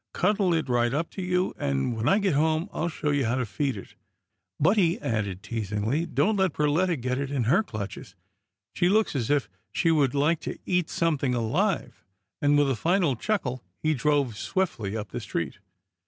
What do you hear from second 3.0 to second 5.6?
you how to feed it; but," he added